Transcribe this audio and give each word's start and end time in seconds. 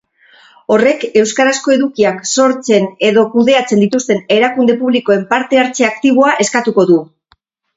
Horrek 0.75 1.03
euskarazko 1.19 1.73
edukiak 1.75 2.23
sortzen 2.45 2.87
edo 3.09 3.25
kudeatzen 3.35 3.83
dituzten 3.85 4.25
erakunde 4.37 4.79
publikoen 4.83 5.29
parte-hartze 5.35 5.89
aktiboa 5.93 6.35
eskatuko 6.47 6.89
du. 6.93 6.99